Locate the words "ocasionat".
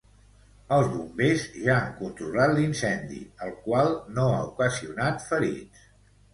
4.51-5.31